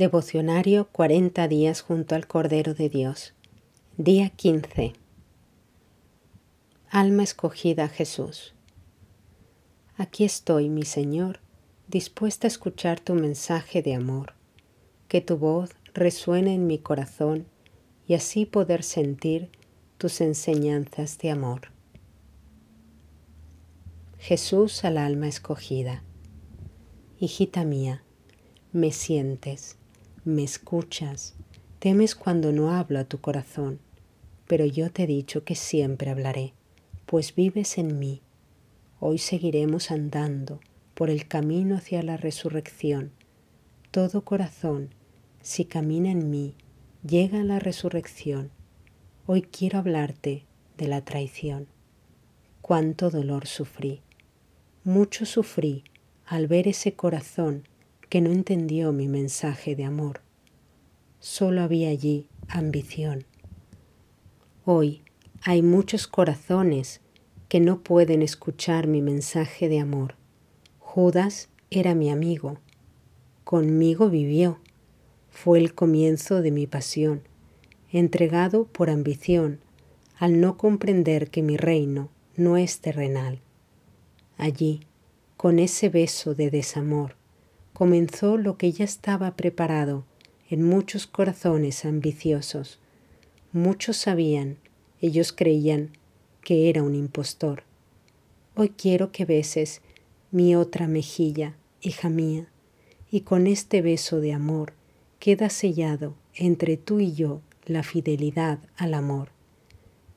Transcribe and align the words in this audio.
Devocionario 0.00 0.88
40 0.92 1.46
días 1.46 1.82
junto 1.82 2.14
al 2.14 2.26
Cordero 2.26 2.72
de 2.72 2.88
Dios. 2.88 3.34
Día 3.98 4.30
15. 4.30 4.94
Alma 6.88 7.22
escogida 7.22 7.86
Jesús. 7.86 8.54
Aquí 9.98 10.24
estoy, 10.24 10.70
mi 10.70 10.84
Señor, 10.86 11.40
dispuesta 11.86 12.46
a 12.46 12.48
escuchar 12.48 12.98
tu 12.98 13.12
mensaje 13.12 13.82
de 13.82 13.94
amor, 13.94 14.32
que 15.06 15.20
tu 15.20 15.36
voz 15.36 15.68
resuene 15.92 16.54
en 16.54 16.66
mi 16.66 16.78
corazón 16.78 17.44
y 18.08 18.14
así 18.14 18.46
poder 18.46 18.84
sentir 18.84 19.50
tus 19.98 20.22
enseñanzas 20.22 21.18
de 21.18 21.30
amor. 21.30 21.72
Jesús 24.18 24.82
al 24.82 24.96
alma 24.96 25.28
escogida. 25.28 26.02
Hijita 27.18 27.66
mía, 27.66 28.02
me 28.72 28.92
sientes 28.92 29.76
me 30.24 30.44
escuchas, 30.44 31.34
temes 31.78 32.14
cuando 32.14 32.52
no 32.52 32.70
hablo 32.70 32.98
a 32.98 33.04
tu 33.04 33.20
corazón, 33.20 33.78
pero 34.46 34.66
yo 34.66 34.90
te 34.90 35.04
he 35.04 35.06
dicho 35.06 35.44
que 35.44 35.54
siempre 35.54 36.10
hablaré, 36.10 36.52
pues 37.06 37.34
vives 37.34 37.78
en 37.78 37.98
mí. 37.98 38.20
Hoy 38.98 39.16
seguiremos 39.16 39.90
andando 39.90 40.60
por 40.94 41.08
el 41.08 41.26
camino 41.26 41.76
hacia 41.76 42.02
la 42.02 42.18
resurrección. 42.18 43.12
Todo 43.90 44.22
corazón, 44.22 44.90
si 45.40 45.64
camina 45.64 46.10
en 46.10 46.28
mí, 46.28 46.54
llega 47.02 47.40
a 47.40 47.44
la 47.44 47.58
resurrección. 47.58 48.50
Hoy 49.24 49.40
quiero 49.40 49.78
hablarte 49.78 50.44
de 50.76 50.86
la 50.86 51.02
traición. 51.02 51.66
Cuánto 52.60 53.08
dolor 53.08 53.46
sufrí. 53.46 54.02
Mucho 54.84 55.24
sufrí 55.24 55.84
al 56.26 56.46
ver 56.46 56.68
ese 56.68 56.92
corazón 56.92 57.64
que 58.10 58.20
no 58.20 58.32
entendió 58.32 58.92
mi 58.92 59.06
mensaje 59.06 59.76
de 59.76 59.84
amor. 59.84 60.20
Solo 61.20 61.62
había 61.62 61.90
allí 61.90 62.26
ambición. 62.48 63.24
Hoy 64.64 65.02
hay 65.42 65.62
muchos 65.62 66.08
corazones 66.08 67.00
que 67.48 67.60
no 67.60 67.82
pueden 67.82 68.22
escuchar 68.22 68.88
mi 68.88 69.00
mensaje 69.00 69.68
de 69.68 69.78
amor. 69.78 70.16
Judas 70.80 71.50
era 71.70 71.94
mi 71.94 72.10
amigo. 72.10 72.58
Conmigo 73.44 74.10
vivió. 74.10 74.58
Fue 75.30 75.60
el 75.60 75.72
comienzo 75.72 76.42
de 76.42 76.50
mi 76.50 76.66
pasión, 76.66 77.22
entregado 77.92 78.64
por 78.64 78.90
ambición, 78.90 79.60
al 80.18 80.40
no 80.40 80.56
comprender 80.56 81.30
que 81.30 81.42
mi 81.42 81.56
reino 81.56 82.08
no 82.36 82.56
es 82.56 82.80
terrenal. 82.80 83.38
Allí, 84.36 84.80
con 85.36 85.60
ese 85.60 85.88
beso 85.88 86.34
de 86.34 86.50
desamor, 86.50 87.19
comenzó 87.72 88.36
lo 88.36 88.56
que 88.56 88.72
ya 88.72 88.84
estaba 88.84 89.36
preparado 89.36 90.04
en 90.48 90.62
muchos 90.62 91.06
corazones 91.06 91.84
ambiciosos. 91.84 92.78
Muchos 93.52 93.96
sabían, 93.96 94.58
ellos 95.00 95.32
creían 95.32 95.90
que 96.42 96.68
era 96.68 96.82
un 96.82 96.94
impostor. 96.94 97.62
Hoy 98.56 98.70
quiero 98.70 99.12
que 99.12 99.24
beses 99.24 99.80
mi 100.30 100.54
otra 100.54 100.88
mejilla, 100.88 101.56
hija 101.80 102.08
mía, 102.08 102.48
y 103.10 103.22
con 103.22 103.46
este 103.46 103.82
beso 103.82 104.20
de 104.20 104.32
amor 104.32 104.72
queda 105.18 105.50
sellado 105.50 106.14
entre 106.34 106.76
tú 106.76 107.00
y 107.00 107.12
yo 107.12 107.40
la 107.66 107.82
fidelidad 107.82 108.58
al 108.76 108.94
amor. 108.94 109.30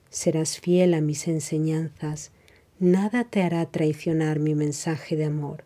Serás 0.09 0.59
fiel 0.59 0.93
a 0.93 1.01
mis 1.01 1.27
enseñanzas, 1.27 2.31
nada 2.79 3.23
te 3.23 3.41
hará 3.41 3.65
traicionar 3.65 4.39
mi 4.39 4.55
mensaje 4.55 5.15
de 5.15 5.25
amor 5.25 5.63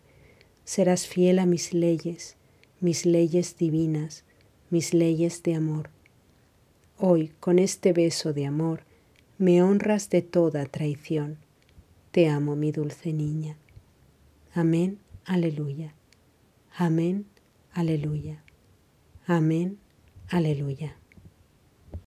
serás 0.68 1.06
fiel 1.06 1.38
a 1.38 1.46
mis 1.46 1.72
leyes, 1.72 2.36
mis 2.78 3.06
leyes 3.06 3.56
divinas, 3.56 4.24
mis 4.68 4.92
leyes 4.92 5.42
de 5.42 5.54
amor. 5.54 5.88
Hoy, 6.98 7.32
con 7.40 7.58
este 7.58 7.94
beso 7.94 8.34
de 8.34 8.44
amor, 8.44 8.82
me 9.38 9.62
honras 9.62 10.10
de 10.10 10.20
toda 10.20 10.66
traición. 10.66 11.38
Te 12.10 12.28
amo, 12.28 12.54
mi 12.54 12.70
dulce 12.70 13.14
niña. 13.14 13.56
Amén, 14.52 14.98
aleluya. 15.24 15.94
Amén, 16.76 17.24
aleluya. 17.72 18.44
Amén, 19.26 19.78
aleluya. 20.28 20.98